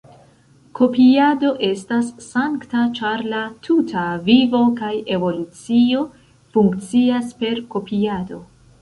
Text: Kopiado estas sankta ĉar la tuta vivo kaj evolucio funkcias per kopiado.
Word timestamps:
Kopiado 0.77 1.51
estas 1.67 2.09
sankta 2.29 2.87
ĉar 3.01 3.23
la 3.35 3.43
tuta 3.69 4.07
vivo 4.31 4.65
kaj 4.83 4.93
evolucio 5.19 6.05
funkcias 6.57 7.35
per 7.45 7.67
kopiado. 7.77 8.47